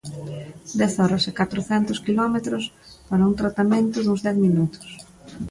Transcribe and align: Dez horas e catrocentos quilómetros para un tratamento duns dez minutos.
Dez 0.79 0.93
horas 1.03 1.23
e 1.29 1.31
catrocentos 1.39 1.99
quilómetros 2.05 2.63
para 3.09 3.27
un 3.29 3.33
tratamento 3.41 3.97
duns 4.01 4.21
dez 4.25 4.37
minutos. 4.45 4.89